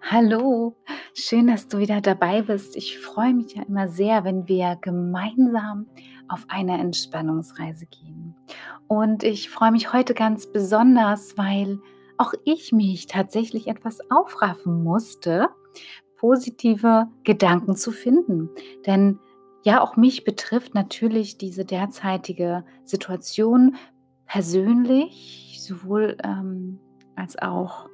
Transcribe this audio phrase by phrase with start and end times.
[0.00, 0.76] Hallo,
[1.12, 2.76] schön, dass du wieder dabei bist.
[2.76, 5.86] Ich freue mich ja immer sehr, wenn wir gemeinsam
[6.28, 8.34] auf eine Entspannungsreise gehen.
[8.86, 11.80] Und ich freue mich heute ganz besonders, weil
[12.16, 15.48] auch ich mich tatsächlich etwas aufraffen musste,
[16.16, 18.48] positive Gedanken zu finden.
[18.86, 19.18] Denn
[19.64, 23.76] ja, auch mich betrifft natürlich diese derzeitige Situation
[24.26, 26.80] persönlich, sowohl ähm,
[27.14, 27.88] als auch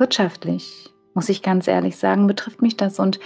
[0.00, 2.98] wirtschaftlich, muss ich ganz ehrlich sagen, betrifft mich das.
[2.98, 3.20] Und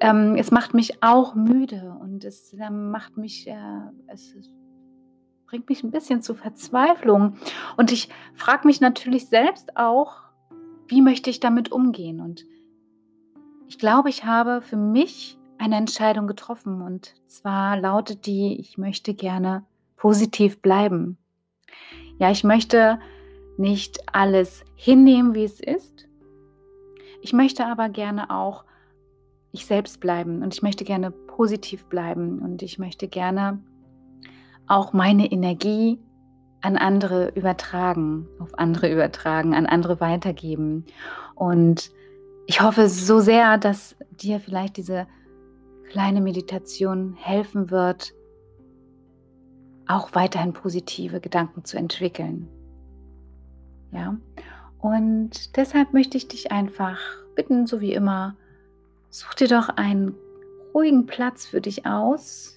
[0.00, 3.56] ähm, es macht mich auch müde und es äh, macht mich, äh,
[4.06, 4.34] es
[5.46, 7.36] bringt mich ein bisschen zu Verzweiflung.
[7.76, 10.22] Und ich frage mich natürlich selbst auch,
[10.86, 12.20] wie möchte ich damit umgehen?
[12.20, 12.44] Und
[13.66, 16.82] ich glaube, ich habe für mich eine Entscheidung getroffen.
[16.82, 19.64] Und zwar lautet die, ich möchte gerne
[19.96, 21.18] positiv bleiben.
[22.18, 22.98] Ja, ich möchte
[23.56, 26.07] nicht alles hinnehmen, wie es ist,
[27.20, 28.64] ich möchte aber gerne auch
[29.52, 33.62] ich selbst bleiben und ich möchte gerne positiv bleiben und ich möchte gerne
[34.66, 35.98] auch meine Energie
[36.60, 40.84] an andere übertragen, auf andere übertragen, an andere weitergeben.
[41.34, 41.90] Und
[42.46, 45.06] ich hoffe so sehr, dass dir vielleicht diese
[45.90, 48.12] kleine Meditation helfen wird,
[49.86, 52.48] auch weiterhin positive Gedanken zu entwickeln.
[53.92, 54.18] Ja,
[54.80, 56.98] und deshalb möchte ich dich einfach
[57.34, 58.36] bitten, so wie immer,
[59.10, 60.14] such dir doch einen
[60.74, 62.54] ruhigen Platz für dich aus.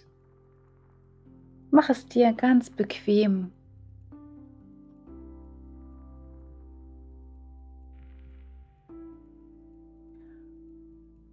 [1.71, 3.51] Mach es dir ganz bequem.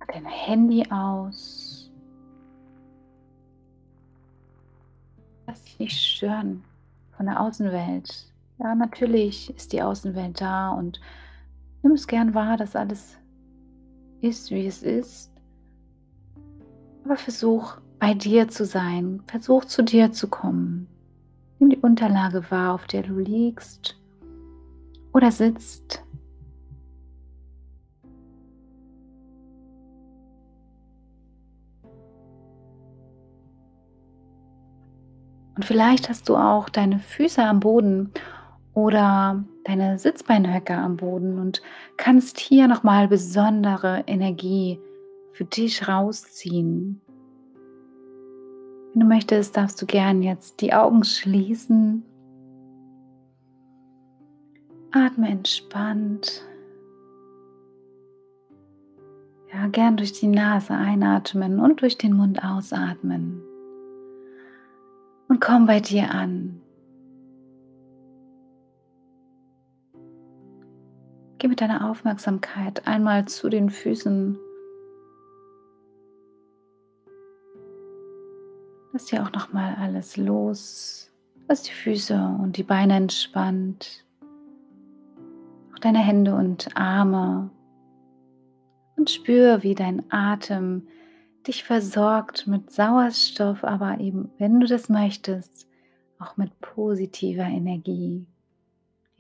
[0.06, 1.90] Dein Handy aus.
[5.46, 6.64] Lass dich nicht stören
[7.16, 8.32] von der Außenwelt.
[8.60, 11.00] Ja, natürlich ist die Außenwelt da und
[11.82, 13.16] nimm es gern wahr, dass alles
[14.20, 15.30] ist, wie es ist.
[17.04, 20.88] Aber versuch bei dir zu sein, versuch zu dir zu kommen.
[21.60, 23.96] Nimm die Unterlage wahr, auf der du liegst
[25.12, 26.04] oder sitzt.
[35.54, 38.12] Und vielleicht hast du auch deine Füße am Boden
[38.78, 41.62] oder deine Sitzbeinhöcker am Boden und
[41.96, 44.78] kannst hier nochmal besondere Energie
[45.32, 47.00] für dich rausziehen.
[48.92, 52.04] Wenn du möchtest, darfst du gern jetzt die Augen schließen.
[54.92, 56.44] Atme entspannt.
[59.52, 63.42] Ja, gern durch die Nase einatmen und durch den Mund ausatmen.
[65.26, 66.60] Und komm bei dir an.
[71.38, 74.36] Geh mit deiner Aufmerksamkeit einmal zu den Füßen.
[78.92, 81.12] Lass dir auch noch mal alles los.
[81.46, 84.04] Lass die Füße und die Beine entspannt.
[85.72, 87.50] Auch deine Hände und Arme.
[88.96, 90.88] Und spür, wie dein Atem
[91.46, 95.68] dich versorgt mit Sauerstoff, aber eben, wenn du das möchtest,
[96.18, 98.26] auch mit positiver Energie.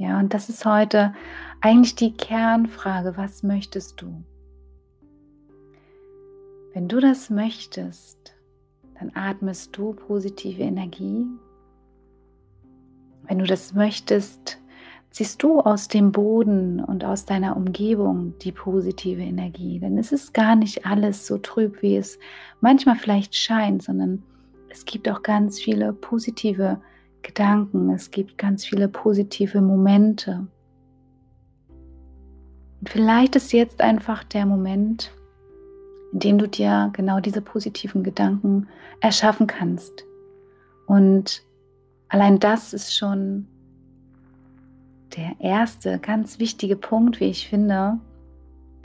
[0.00, 1.12] Ja, und das ist heute
[1.60, 4.22] eigentlich die Kernfrage, was möchtest du?
[6.72, 8.36] Wenn du das möchtest,
[9.00, 11.26] dann atmest du positive Energie.
[13.24, 14.60] Wenn du das möchtest,
[15.10, 19.80] ziehst du aus dem Boden und aus deiner Umgebung die positive Energie.
[19.80, 22.20] Denn es ist gar nicht alles so trüb, wie es
[22.60, 24.22] manchmal vielleicht scheint, sondern
[24.68, 26.80] es gibt auch ganz viele positive.
[27.22, 30.46] Gedanken, es gibt ganz viele positive Momente.
[32.80, 35.12] Und vielleicht ist jetzt einfach der Moment,
[36.12, 38.68] in dem du dir genau diese positiven Gedanken
[39.00, 40.04] erschaffen kannst.
[40.86, 41.42] Und
[42.08, 43.46] allein das ist schon
[45.16, 47.98] der erste ganz wichtige Punkt, wie ich finde,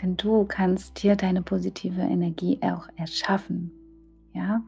[0.01, 3.71] denn du kannst dir deine positive Energie auch erschaffen.
[4.33, 4.62] Ja,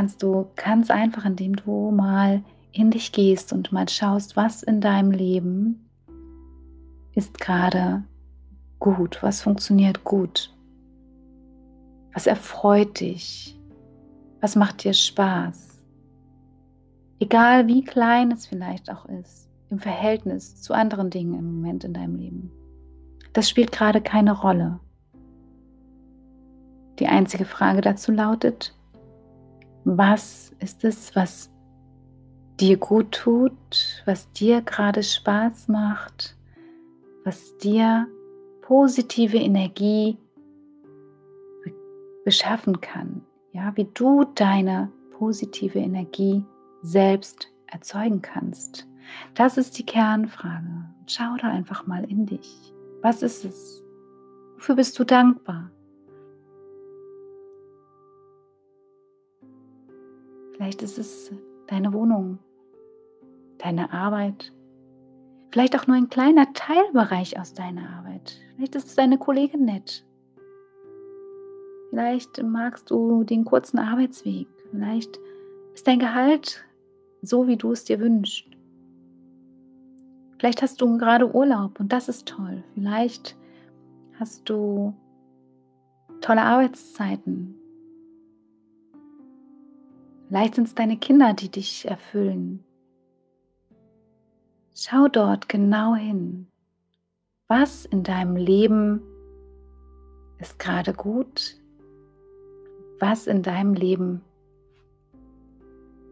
[0.00, 2.42] kannst du ganz einfach, indem du mal
[2.72, 5.90] in dich gehst und mal schaust, was in deinem Leben
[7.14, 8.02] ist gerade
[8.78, 10.56] gut, was funktioniert gut,
[12.14, 13.60] was erfreut dich,
[14.40, 15.84] was macht dir Spaß.
[17.18, 21.92] Egal wie klein es vielleicht auch ist, im Verhältnis zu anderen Dingen im Moment in
[21.92, 22.50] deinem Leben.
[23.34, 24.80] Das spielt gerade keine Rolle.
[26.98, 28.74] Die einzige Frage dazu lautet,
[29.96, 31.50] was ist es, was
[32.60, 36.36] dir gut tut, was dir gerade Spaß macht,
[37.24, 38.06] was dir
[38.62, 40.16] positive Energie
[42.24, 43.22] beschaffen kann.
[43.52, 46.44] Ja, wie du deine positive Energie
[46.82, 48.86] selbst erzeugen kannst.
[49.34, 50.84] Das ist die Kernfrage.
[51.06, 52.72] Schau da einfach mal in dich.
[53.02, 53.82] Was ist es?
[54.54, 55.72] Wofür bist du dankbar?
[60.60, 61.32] Vielleicht ist es
[61.68, 62.38] deine Wohnung,
[63.56, 64.52] deine Arbeit,
[65.50, 68.38] vielleicht auch nur ein kleiner Teilbereich aus deiner Arbeit.
[68.54, 70.04] Vielleicht ist es deine Kollegin nett.
[71.88, 74.48] Vielleicht magst du den kurzen Arbeitsweg.
[74.70, 75.18] Vielleicht
[75.72, 76.62] ist dein Gehalt
[77.22, 78.44] so, wie du es dir wünschst.
[80.36, 82.62] Vielleicht hast du gerade Urlaub und das ist toll.
[82.74, 83.34] Vielleicht
[84.18, 84.92] hast du
[86.20, 87.59] tolle Arbeitszeiten.
[90.30, 92.62] Vielleicht sind es deine Kinder, die dich erfüllen.
[94.72, 96.46] Schau dort genau hin.
[97.48, 99.02] Was in deinem Leben
[100.38, 101.56] ist gerade gut?
[103.00, 104.20] Was in deinem Leben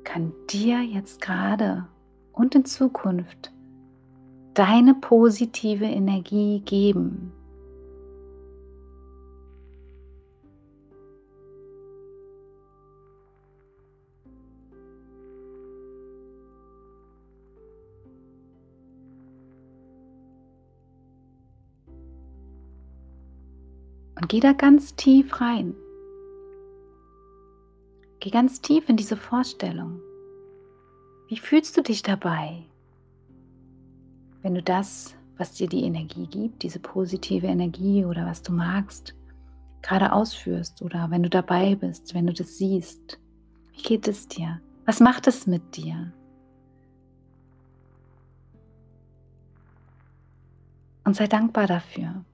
[0.02, 1.86] kann dir jetzt gerade
[2.32, 3.52] und in Zukunft
[4.54, 7.30] deine positive Energie geben?
[24.28, 25.74] Geh da ganz tief rein.
[28.20, 30.02] Geh ganz tief in diese Vorstellung.
[31.28, 32.62] Wie fühlst du dich dabei,
[34.42, 39.14] wenn du das, was dir die Energie gibt, diese positive Energie oder was du magst,
[39.80, 43.18] gerade ausführst oder wenn du dabei bist, wenn du das siehst?
[43.72, 44.60] Wie geht es dir?
[44.84, 46.12] Was macht es mit dir?
[51.04, 52.26] Und sei dankbar dafür.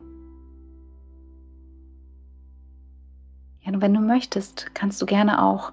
[3.65, 5.73] Ja, und wenn du möchtest, kannst du gerne auch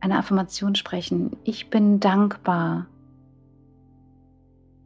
[0.00, 1.36] eine Affirmation sprechen.
[1.44, 2.86] Ich bin dankbar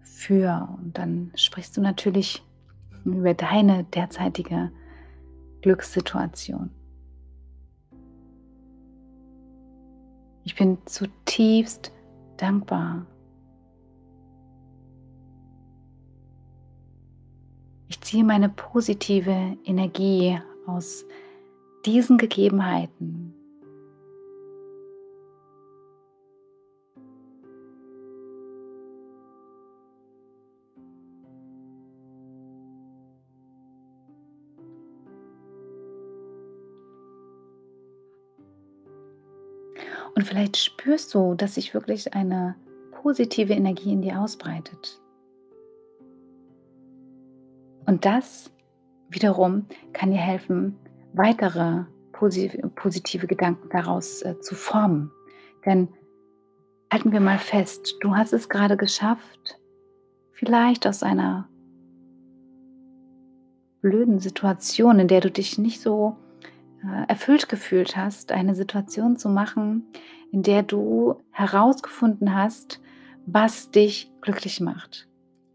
[0.02, 0.69] für.
[0.82, 2.43] Und dann sprichst du natürlich
[3.05, 4.70] über deine derzeitige
[5.62, 6.70] Glückssituation.
[10.44, 11.93] Ich bin zutiefst
[12.37, 13.06] dankbar.
[17.88, 21.05] Ich ziehe meine positive Energie aus
[21.87, 23.35] diesen Gegebenheiten
[40.21, 42.55] Und vielleicht spürst du, dass sich wirklich eine
[42.91, 45.00] positive Energie in dir ausbreitet.
[47.87, 48.50] Und das
[49.09, 50.77] wiederum kann dir helfen,
[51.12, 55.10] weitere positive Gedanken daraus äh, zu formen.
[55.64, 55.88] Denn
[56.92, 59.58] halten wir mal fest, du hast es gerade geschafft,
[60.32, 61.48] vielleicht aus einer
[63.80, 66.16] blöden Situation, in der du dich nicht so
[66.84, 69.86] äh, erfüllt gefühlt hast, eine Situation zu machen,
[70.32, 72.80] in der du herausgefunden hast,
[73.26, 75.08] was dich glücklich macht,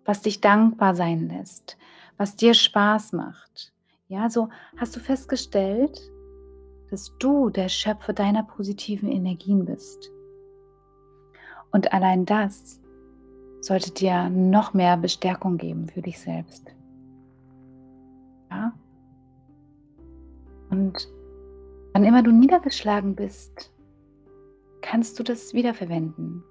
[0.05, 1.77] was dich dankbar sein lässt,
[2.17, 3.74] was dir Spaß macht.
[4.07, 5.99] Ja, so hast du festgestellt,
[6.91, 10.11] dass du der Schöpfer deiner positiven Energien bist.
[11.71, 12.79] Und allein das
[13.61, 16.67] sollte dir noch mehr Bestärkung geben für dich selbst.
[18.51, 18.73] Ja?
[20.69, 21.11] Und
[21.93, 23.73] wann immer du niedergeschlagen bist,
[24.81, 26.43] kannst du das wiederverwenden.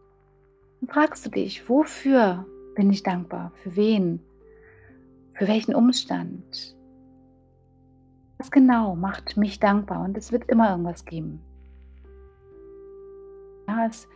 [0.81, 2.45] Dann fragst du dich, wofür
[2.75, 3.53] bin ich dankbar?
[3.55, 4.19] Für wen?
[5.35, 6.77] Für welchen Umstand?
[8.45, 10.05] Was genau macht mich dankbar?
[10.05, 11.41] Und es wird immer irgendwas geben.
[13.67, 14.07] Ja, es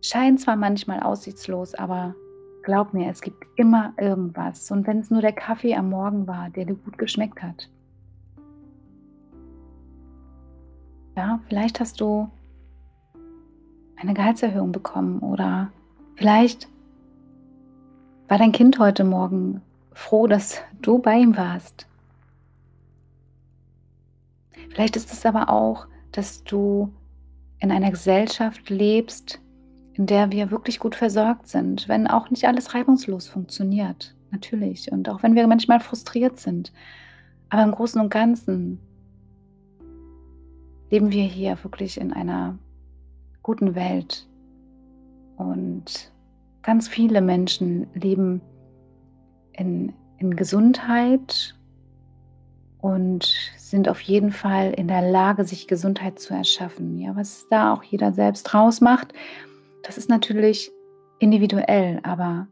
[0.00, 2.14] scheint zwar manchmal aussichtslos, aber
[2.62, 4.70] glaub mir, es gibt immer irgendwas.
[4.70, 7.68] Und wenn es nur der Kaffee am Morgen war, der dir gut geschmeckt hat.
[11.16, 12.30] Ja, vielleicht hast du
[13.96, 15.72] eine Gehaltserhöhung bekommen oder
[16.14, 16.68] vielleicht
[18.28, 19.60] war dein Kind heute Morgen
[19.92, 21.88] froh, dass du bei ihm warst.
[24.72, 26.92] Vielleicht ist es aber auch, dass du
[27.58, 29.40] in einer Gesellschaft lebst,
[29.94, 34.90] in der wir wirklich gut versorgt sind, wenn auch nicht alles reibungslos funktioniert, natürlich.
[34.90, 36.72] Und auch wenn wir manchmal frustriert sind.
[37.50, 38.80] Aber im Großen und Ganzen
[40.90, 42.58] leben wir hier wirklich in einer
[43.42, 44.26] guten Welt.
[45.36, 46.12] Und
[46.62, 48.40] ganz viele Menschen leben
[49.52, 51.54] in, in Gesundheit
[52.82, 56.98] und sind auf jeden Fall in der Lage, sich Gesundheit zu erschaffen.
[56.98, 59.14] Ja, was da auch jeder selbst draus macht,
[59.82, 60.70] das ist natürlich
[61.18, 62.48] individuell, aber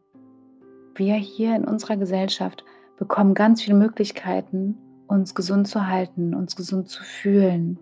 [0.94, 2.64] wir hier in unserer Gesellschaft
[2.96, 7.78] bekommen ganz viele Möglichkeiten, uns gesund zu halten, uns gesund zu fühlen.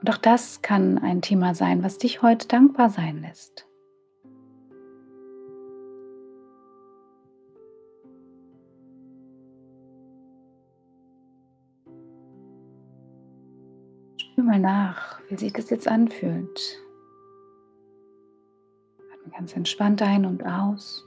[0.00, 3.65] Und auch das kann ein Thema sein, was dich heute dankbar sein lässt.
[14.36, 16.78] Spür mal nach, wie sich das jetzt anfühlt.
[19.14, 21.02] Atme ganz entspannt ein und aus.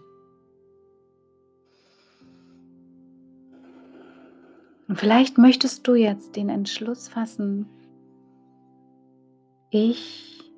[4.87, 7.69] Und vielleicht möchtest du jetzt den Entschluss fassen,
[9.69, 10.51] ich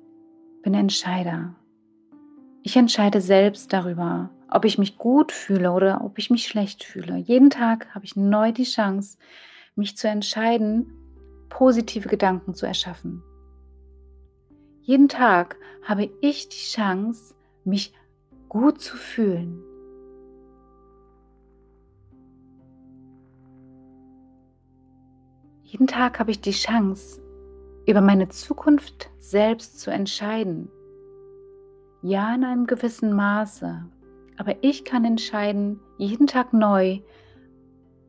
[0.62, 1.54] bin Entscheider.
[2.62, 7.18] Ich entscheide selbst darüber, ob ich mich gut fühle oder ob ich mich schlecht fühle.
[7.18, 9.18] Jeden Tag habe ich neu die Chance,
[9.74, 11.01] mich zu entscheiden,
[11.52, 13.22] positive Gedanken zu erschaffen.
[14.80, 17.94] Jeden Tag habe ich die Chance, mich
[18.48, 19.62] gut zu fühlen.
[25.62, 27.22] Jeden Tag habe ich die Chance,
[27.86, 30.70] über meine Zukunft selbst zu entscheiden.
[32.02, 33.84] Ja, in einem gewissen Maße.
[34.38, 37.00] Aber ich kann entscheiden, jeden Tag neu,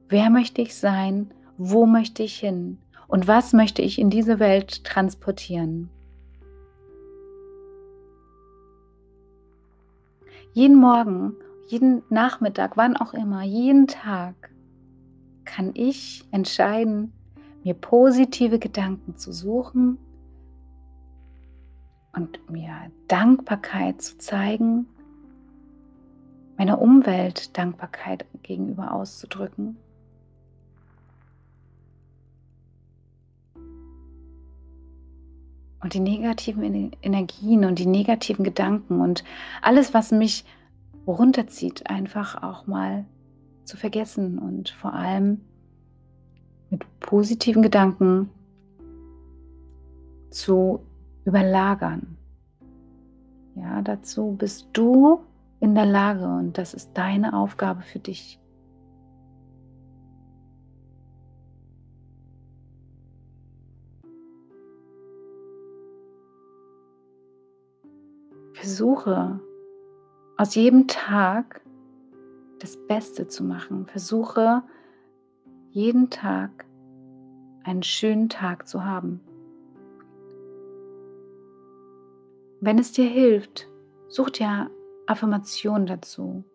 [0.08, 2.83] wer möchte ich sein, wo möchte ich hin
[3.14, 5.92] und was möchte ich in diese Welt transportieren.
[10.54, 11.36] Jeden Morgen,
[11.68, 14.34] jeden Nachmittag, wann auch immer, jeden Tag
[15.46, 17.14] kann ich entscheiden,
[17.64, 20.00] mir positive Gedanken zu suchen
[22.16, 22.74] und mir
[23.08, 24.88] Dankbarkeit zu zeigen,
[26.58, 29.78] meiner Umwelt Dankbarkeit gegenüber auszudrücken.
[35.84, 39.26] Und die negativen Energien und die negativen Gedanken und
[39.62, 40.46] alles, was mich
[41.06, 43.06] runterzieht, einfach auch mal
[43.66, 45.42] zu vergessen und vor allem
[46.70, 48.30] mit positiven Gedanken
[50.30, 50.80] zu
[51.26, 52.18] überlagern.
[53.56, 55.20] Ja, dazu bist du
[55.60, 58.40] in der Lage und das ist deine Aufgabe für dich.
[68.64, 69.42] Versuche
[70.38, 71.60] aus jedem Tag
[72.60, 73.88] das Beste zu machen.
[73.88, 74.64] Versuche
[75.72, 76.66] jeden Tag
[77.66, 79.20] einen schönen Tag zu haben.
[82.62, 83.68] Wenn es dir hilft,
[84.08, 84.72] such dir
[85.08, 86.46] Affirmationen dazu.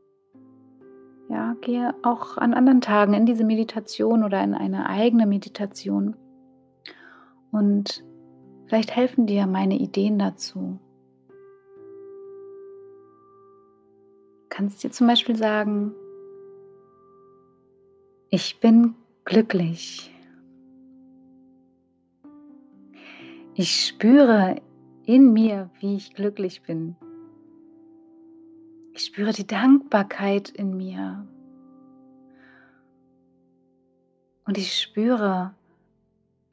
[1.28, 6.16] Ja, gehe auch an anderen Tagen in diese Meditation oder in eine eigene Meditation.
[7.50, 8.02] Und
[8.64, 10.80] vielleicht helfen dir meine Ideen dazu.
[14.58, 15.94] Kannst dir zum Beispiel sagen,
[18.28, 20.12] ich bin glücklich.
[23.54, 24.56] Ich spüre
[25.06, 26.96] in mir, wie ich glücklich bin.
[28.94, 31.24] Ich spüre die Dankbarkeit in mir.
[34.44, 35.54] Und ich spüre,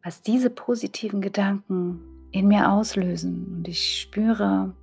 [0.03, 3.55] was diese positiven Gedanken in mir auslösen.
[3.55, 4.75] Und ich spüre,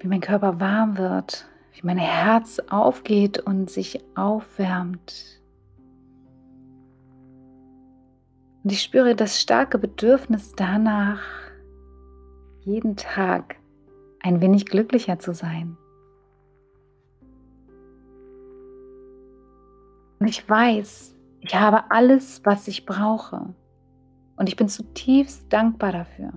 [0.00, 5.40] wie mein Körper warm wird, wie mein Herz aufgeht und sich aufwärmt.
[8.64, 11.22] Und ich spüre das starke Bedürfnis danach,
[12.60, 13.56] jeden Tag
[14.22, 15.76] ein wenig glücklicher zu sein.
[20.18, 23.54] Und ich weiß, ich habe alles, was ich brauche.
[24.36, 26.32] Und ich bin zutiefst dankbar dafür.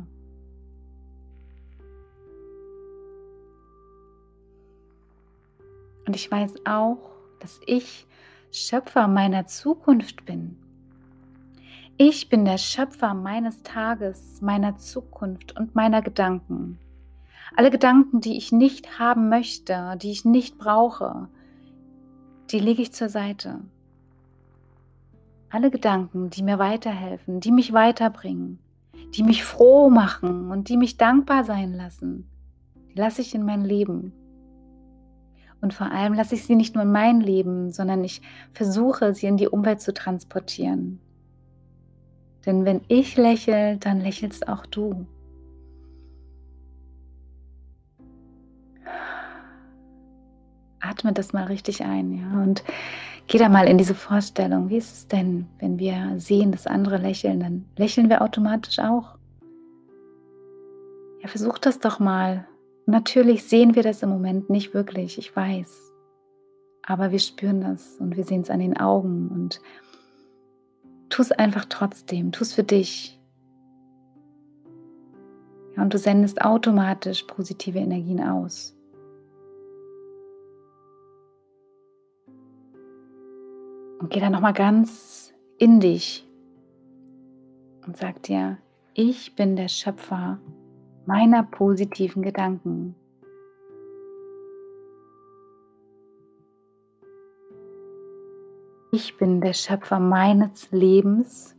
[6.05, 8.07] Und ich weiß auch, dass ich
[8.51, 10.57] Schöpfer meiner Zukunft bin.
[11.97, 16.79] Ich bin der Schöpfer meines Tages, meiner Zukunft und meiner Gedanken.
[17.55, 21.29] Alle Gedanken, die ich nicht haben möchte, die ich nicht brauche,
[22.49, 23.59] die lege ich zur Seite.
[25.49, 28.57] Alle Gedanken, die mir weiterhelfen, die mich weiterbringen,
[29.13, 32.27] die mich froh machen und die mich dankbar sein lassen,
[32.89, 34.13] die lasse ich in mein Leben.
[35.61, 39.27] Und vor allem lasse ich sie nicht nur in mein Leben, sondern ich versuche, sie
[39.27, 40.99] in die Umwelt zu transportieren.
[42.45, 45.07] Denn wenn ich lächle, dann lächelst auch du.
[50.83, 52.63] atme das mal richtig ein, ja, und
[53.27, 54.69] geh da mal in diese Vorstellung.
[54.69, 59.15] Wie ist es denn, wenn wir sehen, dass andere lächeln, dann lächeln wir automatisch auch.
[61.21, 62.45] Ja, versuch das doch mal.
[62.85, 65.93] Natürlich sehen wir das im Moment nicht wirklich, ich weiß.
[66.85, 69.61] Aber wir spüren das und wir sehen es an den Augen und
[71.09, 73.19] tu es einfach trotzdem, tu es für dich.
[75.75, 78.75] Ja, und du sendest automatisch positive Energien aus.
[83.99, 86.27] Und geh dann nochmal ganz in dich
[87.85, 88.57] und sag dir,
[88.93, 90.39] ich bin der Schöpfer
[91.05, 92.95] meiner positiven Gedanken.
[98.91, 101.55] Ich bin der Schöpfer meines Lebens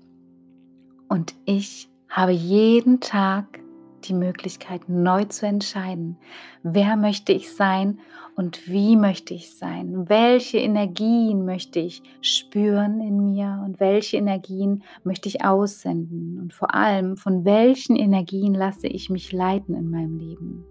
[1.08, 3.63] und ich habe jeden Tag
[4.08, 6.16] die Möglichkeit, neu zu entscheiden,
[6.62, 7.98] wer möchte ich sein
[8.36, 14.82] und wie möchte ich sein, welche Energien möchte ich spüren in mir und welche Energien
[15.04, 20.18] möchte ich aussenden und vor allem, von welchen Energien lasse ich mich leiten in meinem
[20.18, 20.64] Leben.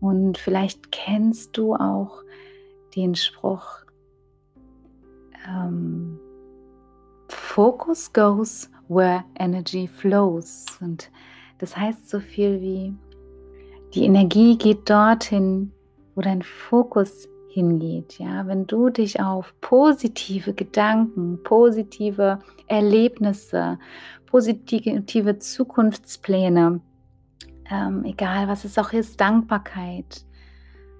[0.00, 2.22] Und vielleicht kennst du auch
[2.96, 3.84] den Spruch,
[5.46, 6.18] ähm,
[7.28, 10.66] Focus goes where energy flows.
[10.80, 11.10] Und
[11.60, 12.94] das heißt so viel wie,
[13.94, 15.72] die Energie geht dorthin,
[16.14, 18.18] wo dein Fokus hingeht.
[18.18, 23.78] Ja, wenn du dich auf positive Gedanken, positive Erlebnisse,
[24.26, 26.80] positive Zukunftspläne,
[27.70, 30.24] ähm, egal was es auch ist, Dankbarkeit,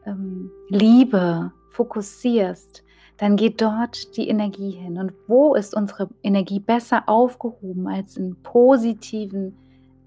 [0.05, 2.85] ähm, Liebe fokussierst,
[3.17, 4.99] dann geht dort die Energie hin.
[4.99, 9.55] Und wo ist unsere Energie besser aufgehoben als in positiven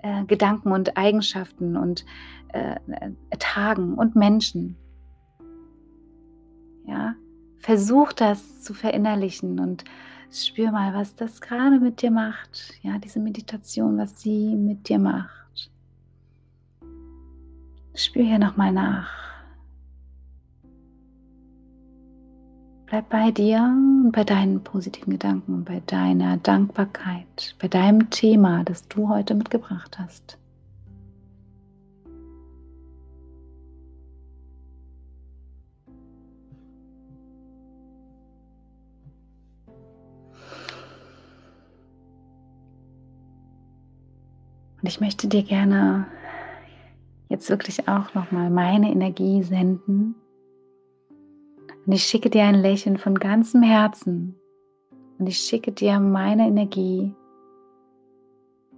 [0.03, 2.05] äh, Gedanken und Eigenschaften und
[2.49, 4.75] äh, äh, Tagen und Menschen.
[6.85, 7.15] Ja,
[7.57, 9.85] versuch das zu verinnerlichen und
[10.29, 12.73] spür mal, was das gerade mit dir macht.
[12.81, 15.71] Ja, diese Meditation, was sie mit dir macht.
[17.95, 19.22] Spür hier nochmal nach.
[22.93, 28.87] Bleib bei dir und bei deinen positiven Gedanken, bei deiner Dankbarkeit, bei deinem Thema, das
[28.87, 30.37] du heute mitgebracht hast.
[44.83, 46.05] Und ich möchte dir gerne
[47.27, 50.13] jetzt wirklich auch nochmal meine Energie senden
[51.85, 54.35] und ich schicke dir ein Lächeln von ganzem Herzen.
[55.19, 57.13] Und ich schicke dir meine Energie.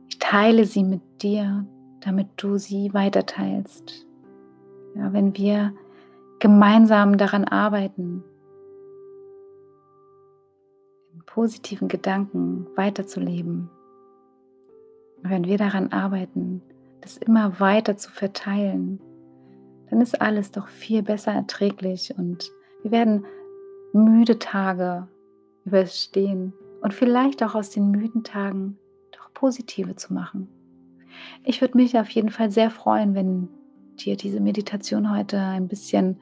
[0.09, 1.65] Ich teile sie mit dir,
[2.01, 4.07] damit du sie weiterteilst.
[4.95, 5.73] Ja, wenn wir
[6.39, 8.23] gemeinsam daran arbeiten,
[11.13, 13.69] in positiven Gedanken weiterzuleben,
[15.21, 16.61] wenn wir daran arbeiten,
[17.01, 18.99] das immer weiter zu verteilen,
[19.89, 22.51] dann ist alles doch viel besser erträglich und
[22.85, 23.25] wir werden
[23.93, 25.07] müde Tage
[25.65, 28.77] überstehen und vielleicht auch aus den müden Tagen
[29.11, 30.47] doch positive zu machen.
[31.43, 33.49] Ich würde mich auf jeden Fall sehr freuen, wenn
[33.95, 36.19] dir diese Meditation heute ein bisschen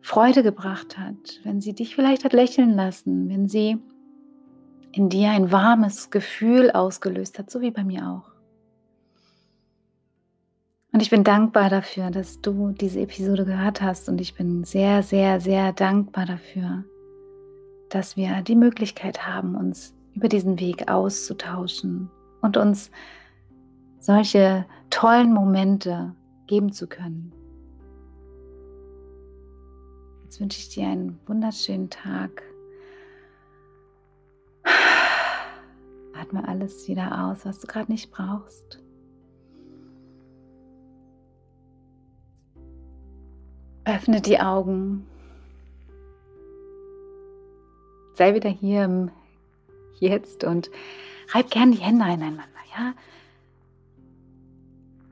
[0.00, 3.78] Freude gebracht hat, wenn sie dich vielleicht hat lächeln lassen, wenn sie
[4.90, 8.35] in dir ein warmes Gefühl ausgelöst hat, so wie bei mir auch.
[10.96, 14.08] Und ich bin dankbar dafür, dass du diese Episode gehört hast.
[14.08, 16.84] Und ich bin sehr, sehr, sehr dankbar dafür,
[17.90, 22.08] dass wir die Möglichkeit haben, uns über diesen Weg auszutauschen
[22.40, 22.90] und uns
[23.98, 26.14] solche tollen Momente
[26.46, 27.30] geben zu können.
[30.24, 32.42] Jetzt wünsche ich dir einen wunderschönen Tag.
[36.18, 38.85] Atme alles wieder aus, was du gerade nicht brauchst.
[44.06, 45.04] Öffne die Augen.
[48.14, 49.10] Sei wieder hier im
[49.98, 50.70] Jetzt und
[51.32, 52.44] reib gern die Hände ineinander,
[52.78, 52.94] ja?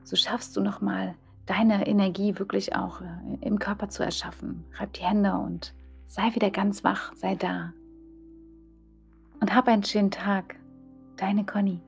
[0.05, 3.05] So schaffst du nochmal deine Energie wirklich auch äh,
[3.41, 4.63] im Körper zu erschaffen.
[4.75, 5.73] Reib die Hände und
[6.07, 7.73] sei wieder ganz wach, sei da.
[9.41, 10.55] Und hab einen schönen Tag.
[11.17, 11.81] Deine Conny.